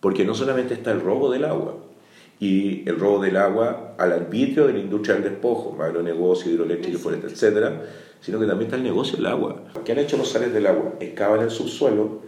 Porque 0.00 0.24
no 0.24 0.34
solamente 0.34 0.74
está 0.74 0.90
el 0.90 1.00
robo 1.00 1.30
del 1.30 1.44
agua, 1.44 1.76
y 2.40 2.88
el 2.88 2.98
robo 2.98 3.20
del 3.20 3.36
agua 3.36 3.94
al 3.98 4.12
arbitrio 4.12 4.66
de 4.66 4.74
la 4.74 4.78
industria 4.78 5.14
del 5.14 5.24
despojo, 5.24 5.76
agronegocio, 5.82 6.52
hidroeléctrico, 6.52 6.98
forestal, 6.98 7.30
etcétera, 7.30 7.82
sino 8.20 8.38
que 8.38 8.46
también 8.46 8.66
está 8.66 8.76
el 8.76 8.84
negocio 8.84 9.16
del 9.16 9.26
agua. 9.26 9.62
¿Qué 9.84 9.92
han 9.92 9.98
hecho 9.98 10.16
los 10.16 10.28
sales 10.28 10.52
del 10.52 10.66
agua? 10.66 10.94
Excavan 11.00 11.40
el 11.40 11.50
subsuelo, 11.50 12.20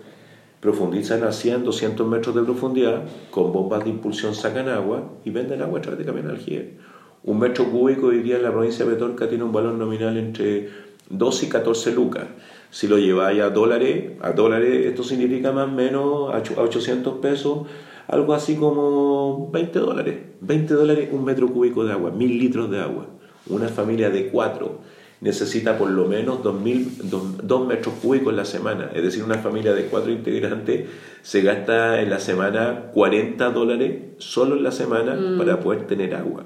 profundizan 0.60 1.24
a 1.24 1.32
100, 1.32 1.64
200 1.64 2.06
metros 2.06 2.34
de 2.34 2.42
profundidad, 2.42 3.04
con 3.30 3.52
bombas 3.52 3.84
de 3.84 3.90
impulsión 3.90 4.34
sacan 4.34 4.68
agua 4.68 5.10
y 5.24 5.30
venden 5.30 5.62
agua 5.62 5.78
a 5.78 5.82
través 5.82 5.98
de 5.98 6.04
camiones 6.04 6.32
aljibe. 6.32 6.74
Un 7.22 7.38
metro 7.38 7.70
cúbico 7.70 8.08
hoy 8.08 8.20
día 8.20 8.36
en 8.36 8.42
la 8.42 8.50
provincia 8.50 8.84
de 8.84 8.92
Petorca 8.92 9.28
tiene 9.28 9.44
un 9.44 9.52
valor 9.52 9.74
nominal 9.74 10.16
entre 10.16 10.68
12 11.10 11.46
y 11.46 11.48
14 11.48 11.92
lucas. 11.92 12.24
Si 12.70 12.88
lo 12.88 12.98
lleváis 12.98 13.40
a 13.40 13.50
dólares, 13.50 14.12
a 14.20 14.32
dólares 14.32 14.86
esto 14.86 15.02
significa 15.02 15.52
más 15.52 15.68
o 15.68 15.72
menos 15.72 16.32
a 16.32 16.38
800 16.62 17.18
pesos, 17.18 17.66
algo 18.10 18.34
así 18.34 18.56
como 18.56 19.50
20 19.52 19.78
dólares. 19.78 20.18
20 20.40 20.74
dólares 20.74 21.08
un 21.12 21.24
metro 21.24 21.48
cúbico 21.48 21.84
de 21.84 21.92
agua, 21.92 22.10
mil 22.10 22.38
litros 22.38 22.70
de 22.70 22.80
agua. 22.80 23.06
Una 23.48 23.68
familia 23.68 24.10
de 24.10 24.28
cuatro 24.28 24.80
necesita 25.20 25.76
por 25.76 25.90
lo 25.90 26.06
menos 26.06 26.42
2 26.42 27.66
metros 27.66 27.94
cúbicos 28.02 28.30
en 28.30 28.36
la 28.36 28.44
semana. 28.44 28.90
Es 28.94 29.02
decir, 29.02 29.22
una 29.22 29.38
familia 29.38 29.74
de 29.74 29.84
cuatro 29.84 30.10
integrantes 30.10 30.88
se 31.22 31.42
gasta 31.42 32.00
en 32.00 32.10
la 32.10 32.18
semana 32.18 32.90
40 32.94 33.50
dólares 33.50 34.02
solo 34.18 34.56
en 34.56 34.64
la 34.64 34.72
semana 34.72 35.14
mm. 35.14 35.38
para 35.38 35.60
poder 35.60 35.86
tener 35.86 36.14
agua. 36.14 36.44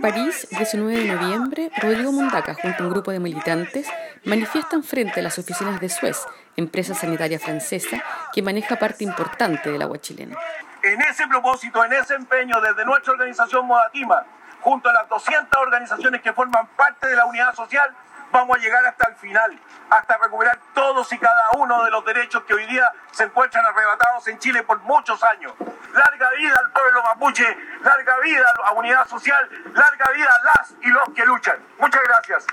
París, 0.00 0.48
19 0.50 0.98
de 0.98 1.12
noviembre, 1.12 1.70
Rodrigo 1.80 2.12
Mundaca, 2.12 2.54
junto 2.54 2.82
a 2.82 2.86
un 2.86 2.92
grupo 2.92 3.10
de 3.10 3.20
militantes, 3.20 3.86
manifiestan 4.24 4.82
frente 4.82 5.20
a 5.20 5.22
las 5.22 5.38
oficinas 5.38 5.80
de 5.80 5.88
Suez, 5.88 6.18
empresa 6.56 6.94
sanitaria 6.94 7.38
francesa 7.38 8.02
que 8.32 8.42
maneja 8.42 8.76
parte 8.76 9.04
importante 9.04 9.70
del 9.70 9.82
agua 9.82 10.00
chilena. 10.00 10.36
En 10.82 11.00
ese 11.02 11.26
propósito, 11.28 11.84
en 11.84 11.92
ese 11.92 12.14
empeño, 12.14 12.60
desde 12.60 12.84
nuestra 12.84 13.12
organización 13.12 13.66
Modatima, 13.66 14.24
junto 14.60 14.88
a 14.88 14.92
las 14.92 15.08
200 15.08 15.60
organizaciones 15.60 16.22
que 16.22 16.32
forman 16.32 16.66
parte 16.76 17.08
de 17.08 17.16
la 17.16 17.26
unidad 17.26 17.54
social, 17.54 17.94
vamos 18.32 18.56
a 18.56 18.60
llegar 18.60 18.84
hasta 18.86 19.08
el 19.08 19.16
final, 19.16 19.60
hasta 19.90 20.18
recuperar 20.18 20.58
todos 20.74 21.12
y 21.12 21.18
cada 21.18 21.50
uno 21.58 21.84
de 21.84 21.90
los 21.90 22.04
derechos 22.04 22.42
que 22.44 22.54
hoy 22.54 22.66
día 22.66 22.90
se 23.12 23.24
encuentran 23.24 23.64
arrebatados 23.64 24.26
en 24.28 24.38
Chile 24.38 24.62
por 24.62 24.80
muchos 24.80 25.22
años. 25.22 25.52
Larga 25.60 26.30
vida 26.38 26.58
al 26.58 26.72
pueblo 26.72 27.02
mapuche, 27.02 27.56
larga 27.84 28.18
vida 28.20 28.44
a 28.54 28.72
la 28.72 28.72
unidad 28.72 29.06
social, 29.06 29.48
larga 29.74 30.10
vida 30.14 30.28
a 30.28 30.58
las 30.58 30.74
y 30.82 30.88
los 30.88 31.10
que 31.14 31.26
luchan. 31.26 31.58
Muchas 31.78 32.02
gracias. 32.02 32.46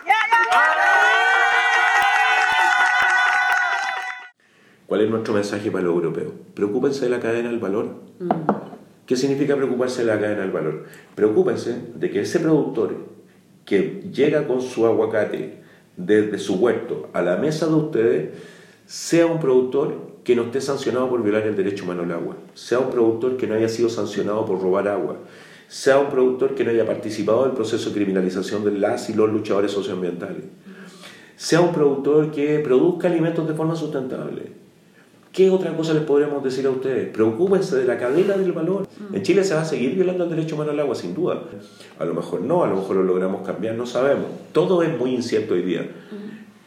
¿Cuál 4.85 5.01
es 5.01 5.09
nuestro 5.09 5.33
mensaje 5.33 5.71
para 5.71 5.83
los 5.83 5.93
europeos? 5.93 6.33
Preocúpense 6.55 7.05
de 7.05 7.09
la 7.09 7.19
cadena 7.19 7.49
del 7.49 7.59
valor. 7.59 7.95
¿Qué 9.05 9.15
significa 9.15 9.55
preocuparse 9.55 10.03
de 10.03 10.13
la 10.13 10.19
cadena 10.19 10.41
del 10.41 10.51
valor? 10.51 10.87
Preocúpense 11.15 11.73
de 11.93 12.11
que 12.11 12.21
ese 12.21 12.39
productor 12.39 12.95
que 13.65 14.01
llega 14.11 14.47
con 14.47 14.61
su 14.61 14.85
aguacate 14.85 15.58
desde 15.99 16.39
su 16.39 16.55
huerto 16.55 17.09
a 17.13 17.21
la 17.21 17.35
mesa 17.35 17.67
de 17.67 17.73
ustedes 17.73 18.29
sea 18.85 19.27
un 19.27 19.39
productor 19.39 20.09
que 20.23 20.35
no 20.35 20.43
esté 20.43 20.61
sancionado 20.61 21.09
por 21.09 21.21
violar 21.21 21.43
el 21.43 21.55
derecho 21.55 21.83
humano 21.83 22.03
al 22.03 22.11
agua, 22.11 22.37
sea 22.53 22.79
un 22.79 22.89
productor 22.89 23.37
que 23.37 23.47
no 23.47 23.55
haya 23.55 23.67
sido 23.67 23.89
sancionado 23.89 24.45
por 24.45 24.61
robar 24.61 24.87
agua, 24.87 25.17
sea 25.67 25.99
un 25.99 26.09
productor 26.09 26.55
que 26.55 26.63
no 26.63 26.71
haya 26.71 26.85
participado 26.85 27.43
en 27.43 27.51
el 27.51 27.55
proceso 27.55 27.89
de 27.89 27.95
criminalización 27.95 28.63
de 28.63 28.71
las 28.71 29.09
y 29.09 29.13
los 29.13 29.29
luchadores 29.29 29.71
socioambientales, 29.71 30.45
sea 31.35 31.61
un 31.61 31.73
productor 31.73 32.31
que 32.31 32.59
produzca 32.59 33.07
alimentos 33.07 33.47
de 33.47 33.53
forma 33.53 33.75
sustentable. 33.75 34.68
¿Qué 35.31 35.51
otra 35.51 35.75
cosa 35.77 35.93
les 35.93 36.03
podríamos 36.03 36.43
decir 36.43 36.65
a 36.65 36.71
ustedes? 36.71 37.09
Preocúpense 37.09 37.75
de 37.77 37.85
la 37.85 37.99
cadena 37.99 38.35
del 38.35 38.51
valor. 38.51 38.87
En 39.13 39.21
Chile 39.21 39.43
se 39.43 39.53
va 39.53 39.61
a 39.61 39.65
seguir 39.65 39.93
violando 39.93 40.23
el 40.23 40.29
derecho 40.31 40.55
humano 40.55 40.71
al 40.71 40.79
agua, 40.79 40.95
sin 40.95 41.13
duda. 41.13 41.43
A 41.99 42.05
lo 42.05 42.15
mejor 42.15 42.41
no, 42.41 42.63
a 42.63 42.67
lo 42.67 42.77
mejor 42.77 42.95
lo 42.95 43.03
logramos 43.03 43.45
cambiar, 43.45 43.75
no 43.75 43.85
sabemos. 43.85 44.25
Todo 44.53 44.81
es 44.81 44.97
muy 44.97 45.13
incierto 45.13 45.53
hoy 45.53 45.61
día. 45.61 45.87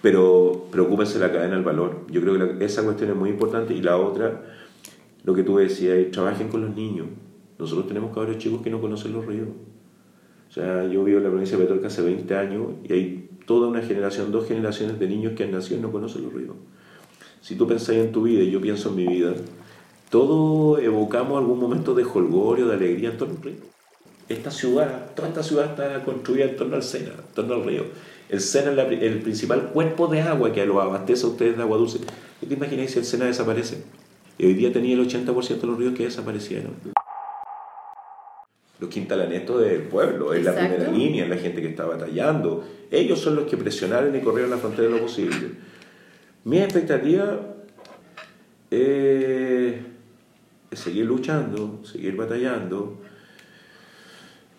Pero 0.00 0.66
preocúpense 0.70 1.18
de 1.18 1.26
la 1.26 1.32
cadena 1.32 1.56
del 1.56 1.64
valor. 1.64 2.06
Yo 2.08 2.20
creo 2.20 2.58
que 2.58 2.64
esa 2.64 2.84
cuestión 2.84 3.10
es 3.10 3.16
muy 3.16 3.30
importante. 3.30 3.74
Y 3.74 3.82
la 3.82 3.96
otra, 3.96 4.42
lo 5.24 5.34
que 5.34 5.42
tú 5.42 5.56
decías, 5.56 6.10
trabajen 6.12 6.48
con 6.48 6.60
los 6.60 6.74
niños. 6.74 7.08
Nosotros 7.58 7.88
tenemos 7.88 8.14
cabros 8.14 8.38
chicos 8.38 8.62
que 8.62 8.70
no 8.70 8.80
conocen 8.80 9.12
los 9.12 9.26
ríos. 9.26 9.48
O 10.48 10.52
sea, 10.52 10.86
yo 10.86 11.02
vivo 11.02 11.18
en 11.18 11.24
la 11.24 11.30
provincia 11.30 11.56
de 11.58 11.64
Petorca 11.64 11.88
hace 11.88 12.02
20 12.02 12.36
años 12.36 12.66
y 12.84 12.92
hay 12.92 13.30
toda 13.44 13.66
una 13.66 13.82
generación, 13.82 14.30
dos 14.30 14.46
generaciones 14.46 15.00
de 15.00 15.08
niños 15.08 15.32
que 15.32 15.44
han 15.44 15.50
nacido 15.50 15.78
y 15.78 15.82
no 15.82 15.90
conocen 15.90 16.22
los 16.22 16.32
ríos 16.32 16.54
si 17.42 17.56
tú 17.56 17.66
pensás 17.66 17.96
en 17.96 18.12
tu 18.12 18.22
vida 18.22 18.42
y 18.42 18.50
yo 18.50 18.60
pienso 18.60 18.90
en 18.90 18.96
mi 18.96 19.06
vida, 19.06 19.34
todos 20.10 20.80
evocamos 20.80 21.38
algún 21.38 21.58
momento 21.58 21.92
de 21.92 22.04
jolgorio, 22.04 22.68
de 22.68 22.74
alegría 22.74 23.10
en 23.10 23.18
torno 23.18 23.34
al 23.36 23.42
río. 23.42 23.56
Esta 24.28 24.50
ciudad, 24.50 25.10
toda 25.16 25.28
esta 25.28 25.42
ciudad 25.42 25.70
está 25.70 26.04
construida 26.04 26.44
en 26.44 26.56
torno 26.56 26.76
al 26.76 26.84
Sena, 26.84 27.10
en 27.10 27.34
torno 27.34 27.54
al 27.54 27.64
río. 27.64 27.84
El 28.28 28.40
Sena 28.40 28.70
es 28.80 29.02
el 29.02 29.18
principal 29.22 29.70
cuerpo 29.72 30.06
de 30.06 30.22
agua 30.22 30.52
que 30.52 30.64
los 30.64 30.80
abastece 30.80 31.26
a 31.26 31.30
ustedes 31.30 31.56
de 31.56 31.62
agua 31.62 31.76
dulce. 31.78 31.98
¿Qué 32.40 32.46
te 32.46 32.54
imagináis 32.54 32.92
si 32.92 33.00
el 33.00 33.04
Sena 33.04 33.24
desaparece? 33.24 33.82
Y 34.38 34.46
hoy 34.46 34.54
día 34.54 34.72
tenía 34.72 34.94
el 34.94 35.06
80% 35.06 35.60
de 35.60 35.66
los 35.66 35.78
ríos 35.78 35.94
que 35.94 36.04
desaparecieron. 36.04 36.72
Los 38.78 38.88
quintalanetos 38.88 39.60
del 39.60 39.82
pueblo, 39.82 40.32
en 40.32 40.44
la 40.44 40.54
primera 40.54 40.90
línea, 40.90 41.26
la 41.26 41.36
gente 41.36 41.60
que 41.60 41.68
está 41.68 41.84
batallando. 41.86 42.64
Ellos 42.90 43.18
son 43.18 43.36
los 43.36 43.46
que 43.46 43.56
presionaron 43.56 44.14
y 44.14 44.20
corrieron 44.20 44.50
la 44.50 44.58
frontera 44.58 44.88
de 44.88 44.94
lo 44.94 45.02
posible. 45.02 45.71
Mi 46.44 46.58
expectativa 46.58 47.40
es 48.70 49.76
seguir 50.72 51.06
luchando, 51.06 51.80
seguir 51.84 52.16
batallando. 52.16 52.98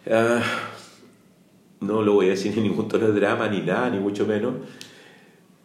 Ah, 0.09 0.41
no 1.81 2.01
lo 2.01 2.13
voy 2.13 2.27
a 2.27 2.29
decir 2.29 2.53
en 2.57 2.63
ningún 2.63 2.87
tono 2.87 3.07
de 3.07 3.19
drama 3.19 3.47
ni 3.49 3.61
nada, 3.61 3.89
ni 3.89 3.99
mucho 3.99 4.25
menos, 4.25 4.55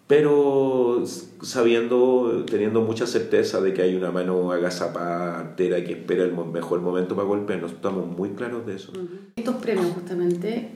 pero 0.07 1.05
sabiendo, 1.43 2.45
teniendo 2.47 2.81
mucha 2.81 3.07
certeza 3.07 3.61
de 3.61 3.75
que 3.75 3.83
hay 3.83 3.95
una 3.95 4.11
mano 4.11 4.51
agazapatera 4.51 5.85
que 5.85 5.93
espera 5.93 6.25
el 6.25 6.33
mejor 6.33 6.81
momento 6.81 7.15
para 7.15 7.29
golpearnos, 7.29 7.73
estamos 7.73 8.07
muy 8.07 8.31
claros 8.31 8.67
de 8.67 8.77
eso. 8.77 8.93
Estos 9.37 9.57
premios 9.57 9.93
justamente, 9.93 10.71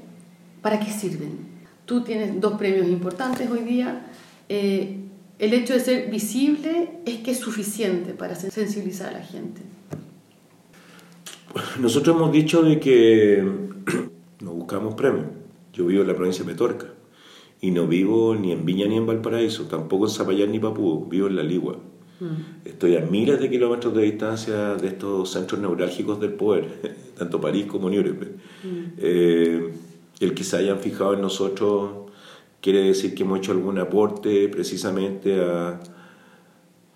¿para 0.61 0.79
qué 0.79 0.91
sirven? 0.91 1.51
Tú 1.87 2.03
tienes 2.03 2.41
dos 2.41 2.53
premios 2.55 2.87
importantes 2.87 3.51
hoy 3.51 3.61
día. 3.61 4.07
Eh, 4.49 4.99
el 5.39 5.55
hecho 5.55 5.73
de 5.75 5.81
ser 5.81 6.11
visible 6.11 6.91
es 7.07 7.19
que 7.19 7.33
es 7.33 7.39
suficiente 7.39 8.13
para 8.13 8.35
sensibilizar 8.35 9.09
a 9.09 9.19
la 9.19 9.25
gente. 9.25 9.63
Nosotros 11.81 12.17
hemos 12.17 12.33
dicho 12.33 12.63
de 12.63 12.81
que 12.81 13.45
no 14.41 14.53
buscamos 14.53 14.95
premios. 14.95 15.27
Yo 15.73 15.87
vivo 15.87 16.03
en 16.03 16.09
la 16.09 16.15
provincia 16.15 16.45
de 16.45 16.53
Petorca 16.53 16.87
y 17.61 17.71
no 17.71 17.87
vivo 17.87 18.35
ni 18.35 18.53
en 18.53 18.65
Viña 18.65 18.87
ni 18.87 18.97
en 18.97 19.07
Valparaíso, 19.07 19.65
tampoco 19.65 20.07
en 20.07 20.11
Zapallar 20.11 20.49
ni 20.49 20.59
Papúo, 20.59 21.07
vivo 21.07 21.29
en 21.29 21.37
La 21.37 21.43
Ligua. 21.43 21.79
Mm. 22.21 22.69
Estoy 22.69 22.97
a 22.97 23.01
miles 23.01 23.41
de 23.41 23.49
kilómetros 23.49 23.95
de 23.95 24.03
distancia 24.03 24.75
de 24.75 24.89
estos 24.89 25.31
centros 25.31 25.61
neurálgicos 25.61 26.21
del 26.21 26.33
poder, 26.35 26.97
tanto 27.19 27.41
París 27.41 27.67
como 27.67 27.89
Nuremberg. 27.89 28.33
Mm. 28.65 28.85
Eh, 28.99 29.73
el 30.21 30.35
que 30.35 30.45
se 30.45 30.57
hayan 30.57 30.79
fijado 30.79 31.15
en 31.15 31.21
nosotros 31.21 32.02
quiere 32.63 32.85
decir 32.85 33.15
que 33.15 33.25
hemos 33.25 33.41
hecho 33.41 33.53
algún 33.53 33.79
aporte 33.79 34.49
precisamente 34.49 35.45
a, 35.45 35.81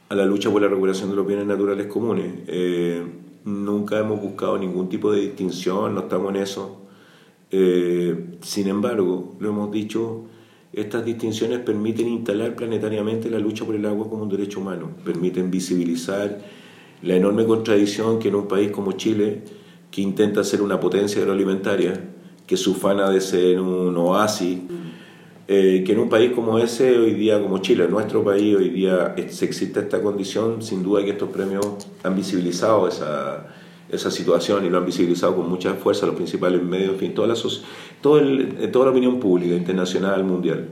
la 0.08 0.24
lucha 0.24 0.50
por 0.50 0.62
la 0.62 0.68
recuperación 0.68 1.10
de 1.10 1.16
los 1.16 1.26
bienes 1.26 1.46
naturales 1.46 1.88
comunes. 1.88 2.32
Eh, 2.46 3.02
nunca 3.44 3.98
hemos 3.98 4.20
buscado 4.20 4.56
ningún 4.56 4.88
tipo 4.88 5.10
de 5.10 5.20
distinción, 5.20 5.94
no 5.94 6.02
estamos 6.02 6.30
en 6.30 6.36
eso. 6.40 6.82
Eh, 7.50 8.36
sin 8.40 8.68
embargo, 8.68 9.34
lo 9.40 9.48
hemos 9.48 9.72
dicho, 9.72 10.22
estas 10.72 11.04
distinciones 11.04 11.58
permiten 11.58 12.06
instalar 12.08 12.54
planetariamente 12.54 13.28
la 13.28 13.40
lucha 13.40 13.64
por 13.64 13.74
el 13.74 13.84
agua 13.84 14.08
como 14.08 14.22
un 14.22 14.28
derecho 14.28 14.60
humano, 14.60 14.90
permiten 15.04 15.50
visibilizar 15.50 16.38
la 17.02 17.16
enorme 17.16 17.44
contradicción 17.44 18.20
que 18.20 18.28
en 18.28 18.36
un 18.36 18.46
país 18.46 18.70
como 18.70 18.92
Chile, 18.92 19.42
que 19.90 20.02
intenta 20.02 20.44
ser 20.44 20.62
una 20.62 20.78
potencia 20.78 21.20
agroalimentaria, 21.20 22.10
que 22.46 22.56
su 22.56 22.74
fana 22.74 23.10
de 23.10 23.20
ser 23.20 23.60
un 23.60 23.96
oasis, 23.96 24.60
eh, 25.48 25.84
que 25.86 25.92
en 25.92 26.00
un 26.00 26.08
país 26.08 26.32
como 26.32 26.58
ese, 26.58 26.98
hoy 26.98 27.14
día 27.14 27.40
como 27.40 27.58
Chile, 27.58 27.84
en 27.84 27.92
nuestro 27.92 28.24
país, 28.24 28.56
hoy 28.56 28.68
día 28.70 29.14
existe 29.16 29.78
esta 29.78 30.02
condición, 30.02 30.60
sin 30.60 30.82
duda 30.82 31.04
que 31.04 31.10
estos 31.10 31.30
premios 31.30 31.86
han 32.02 32.16
visibilizado 32.16 32.88
esa, 32.88 33.46
esa 33.88 34.10
situación 34.10 34.64
y 34.64 34.70
lo 34.70 34.78
han 34.78 34.86
visibilizado 34.86 35.36
con 35.36 35.48
mucha 35.48 35.74
fuerza 35.74 36.06
los 36.06 36.16
principales 36.16 36.62
medios, 36.62 36.94
en 36.94 36.98
fin, 36.98 37.14
toda 37.14 37.28
la, 37.28 37.34
todo 38.00 38.18
el, 38.18 38.70
toda 38.72 38.86
la 38.86 38.90
opinión 38.90 39.20
pública, 39.20 39.54
internacional, 39.54 40.24
mundial. 40.24 40.68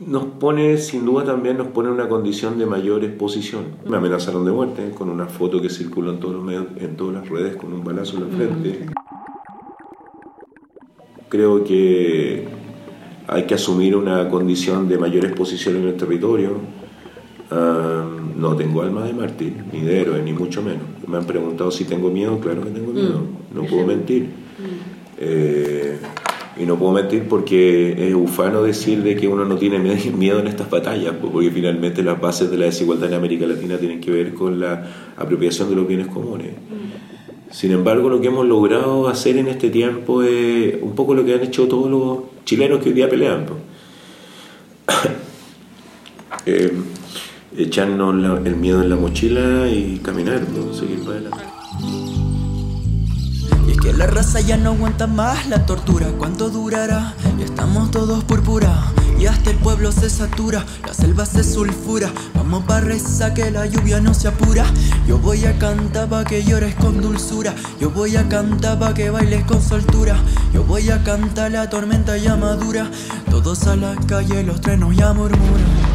Nos 0.00 0.24
pone, 0.26 0.76
sin 0.78 1.04
duda 1.04 1.24
también 1.24 1.58
nos 1.58 1.68
pone 1.68 1.88
en 1.88 1.94
una 1.94 2.08
condición 2.08 2.58
de 2.58 2.66
mayor 2.66 3.04
exposición. 3.04 3.66
Me 3.88 3.96
amenazaron 3.96 4.44
de 4.44 4.52
muerte 4.52 4.90
con 4.96 5.10
una 5.10 5.26
foto 5.26 5.60
que 5.60 5.70
circuló 5.70 6.12
en 6.12 6.20
todos 6.20 6.34
los 6.34 6.44
medios, 6.44 6.66
en 6.78 6.96
todas 6.96 7.14
las 7.14 7.28
redes 7.28 7.56
con 7.56 7.72
un 7.72 7.84
balazo 7.84 8.16
en 8.16 8.30
la 8.30 8.36
frente. 8.36 8.86
Creo 11.28 11.62
que 11.62 12.57
hay 13.28 13.44
que 13.44 13.54
asumir 13.54 13.94
una 13.94 14.28
condición 14.28 14.88
de 14.88 14.96
mayor 14.98 15.26
exposición 15.26 15.76
en 15.76 15.88
el 15.88 15.96
territorio. 15.96 16.52
No 17.50 18.54
tengo 18.56 18.82
alma 18.82 19.04
de 19.04 19.12
mártir, 19.12 19.52
ni 19.72 19.80
de 19.80 20.00
héroe, 20.00 20.22
ni 20.22 20.32
mucho 20.32 20.62
menos. 20.62 20.82
Me 21.06 21.16
han 21.18 21.26
preguntado 21.26 21.70
si 21.70 21.84
tengo 21.84 22.08
miedo, 22.08 22.38
claro 22.40 22.62
que 22.62 22.70
tengo 22.70 22.92
miedo, 22.92 23.20
mm. 23.20 23.56
no 23.56 23.64
puedo 23.64 23.86
mentir. 23.86 24.22
Mm. 24.22 25.18
Eh, 25.18 25.98
y 26.56 26.64
no 26.64 26.76
puedo 26.78 26.92
mentir 26.92 27.24
porque 27.28 28.08
es 28.08 28.14
ufano 28.14 28.62
decir 28.62 29.02
de 29.02 29.16
que 29.16 29.28
uno 29.28 29.44
no 29.44 29.56
tiene 29.56 29.78
miedo 30.16 30.38
en 30.38 30.46
estas 30.46 30.70
batallas, 30.70 31.14
porque 31.20 31.50
finalmente 31.50 32.02
las 32.02 32.20
bases 32.20 32.50
de 32.50 32.58
la 32.58 32.66
desigualdad 32.66 33.08
en 33.08 33.14
América 33.14 33.46
Latina 33.46 33.76
tienen 33.76 34.00
que 34.00 34.10
ver 34.10 34.34
con 34.34 34.58
la 34.58 35.12
apropiación 35.16 35.68
de 35.68 35.76
los 35.76 35.86
bienes 35.86 36.06
comunes. 36.06 36.52
Mm. 36.52 37.52
Sin 37.52 37.72
embargo, 37.72 38.08
lo 38.08 38.20
que 38.20 38.28
hemos 38.28 38.46
logrado 38.46 39.08
hacer 39.08 39.36
en 39.36 39.48
este 39.48 39.70
tiempo 39.70 40.22
es 40.22 40.76
un 40.80 40.94
poco 40.94 41.14
lo 41.14 41.24
que 41.24 41.34
han 41.34 41.42
hecho 41.42 41.66
todos 41.66 41.90
los 41.90 42.37
chilenos 42.48 42.82
que 42.82 42.88
hoy 42.88 42.94
día 42.94 43.08
pelean. 43.08 43.46
Eh, 46.46 46.72
echarnos 47.58 48.14
el 48.46 48.56
miedo 48.56 48.80
en 48.80 48.88
la 48.88 48.96
mochila 48.96 49.68
y 49.68 49.98
caminar, 49.98 50.40
seguir 50.72 51.00
para 51.00 51.18
adelante. 51.18 51.44
Y 53.66 53.72
es 53.72 53.78
que 53.78 53.92
la 53.92 54.06
raza 54.06 54.40
ya 54.40 54.56
no 54.56 54.70
aguanta 54.70 55.06
más 55.06 55.46
la 55.48 55.66
tortura, 55.66 56.06
¿cuánto 56.16 56.48
durará? 56.48 57.14
Ya 57.38 57.44
estamos 57.44 57.90
todos 57.90 58.24
púrpura 58.24 58.92
y 59.18 59.26
hasta 59.26 59.50
el 59.50 59.56
pueblo 59.56 59.90
se 59.90 60.08
satura, 60.08 60.64
la 60.86 60.94
selva 60.94 61.26
se 61.26 61.42
sulfura. 61.42 62.10
Vamos 62.34 62.64
pa' 62.64 62.80
rezar 62.80 63.34
que 63.34 63.50
la 63.50 63.66
lluvia 63.66 64.00
no 64.00 64.14
se 64.14 64.28
apura. 64.28 64.64
Yo 65.06 65.18
voy 65.18 65.44
a 65.44 65.58
cantar 65.58 66.08
pa' 66.08 66.24
que 66.24 66.44
llores 66.44 66.74
con 66.76 67.00
dulzura. 67.00 67.54
Yo 67.80 67.90
voy 67.90 68.16
a 68.16 68.28
cantar 68.28 68.78
pa' 68.78 68.94
que 68.94 69.10
bailes 69.10 69.44
con 69.44 69.60
soltura. 69.60 70.16
Yo 70.52 70.62
voy 70.62 70.90
a 70.90 71.02
cantar 71.02 71.50
la 71.50 71.68
tormenta 71.68 72.16
ya 72.16 72.36
madura. 72.36 72.90
Todos 73.30 73.66
a 73.66 73.76
la 73.76 73.96
calle, 74.06 74.42
los 74.44 74.60
trenos 74.60 74.96
ya 74.96 75.12
murmuran. 75.12 75.87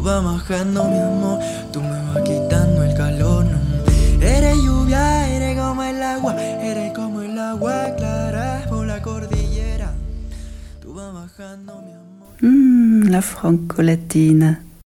Tú 0.00 0.06
vas 0.06 0.24
bajando 0.24 0.84
mi 0.84 0.98
amor, 0.98 1.38
tú 1.74 1.82
me 1.82 1.90
vas 1.90 2.22
quitando 2.22 2.82
el 2.84 2.94
calor. 2.94 3.44
no. 3.44 3.58
Eres 4.26 4.56
lluvia, 4.56 5.28
eres 5.28 5.60
como 5.60 5.82
el 5.82 6.02
agua, 6.02 6.40
eres 6.42 6.94
como 6.94 7.20
el 7.20 7.38
agua 7.38 7.94
clara 7.98 8.64
por 8.70 8.86
la 8.86 9.02
cordillera. 9.02 9.92
Tú 10.80 10.94
vas 10.94 11.12
bajando 11.12 11.82
mi 11.82 11.92
amor. 11.92 12.32
Mm, 12.40 13.10
la 13.10 13.20
franco-latina. 13.20 14.62